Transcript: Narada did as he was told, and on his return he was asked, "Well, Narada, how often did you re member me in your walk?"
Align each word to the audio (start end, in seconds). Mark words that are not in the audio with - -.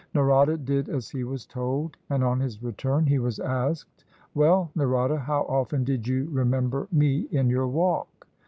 Narada 0.15 0.57
did 0.57 0.89
as 0.89 1.09
he 1.11 1.23
was 1.23 1.45
told, 1.45 1.95
and 2.09 2.23
on 2.23 2.39
his 2.39 2.63
return 2.63 3.05
he 3.05 3.19
was 3.19 3.37
asked, 3.37 4.03
"Well, 4.33 4.71
Narada, 4.73 5.19
how 5.19 5.43
often 5.43 5.83
did 5.83 6.07
you 6.07 6.27
re 6.31 6.43
member 6.43 6.87
me 6.91 7.27
in 7.29 7.51
your 7.51 7.67
walk?" 7.67 8.25